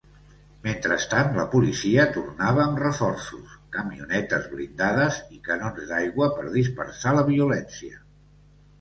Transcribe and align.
Mentrestant, 0.61 1.29
la 1.39 1.45
policia 1.55 2.05
tornava 2.15 2.65
amb 2.65 2.81
reforços, 2.85 3.53
camionetes 3.77 4.51
blindades 4.57 5.23
i 5.37 5.41
canons 5.53 5.89
d'aigua 5.95 6.35
per 6.41 6.51
dispersar 6.61 7.19
la 7.21 7.31
violència. 7.33 8.07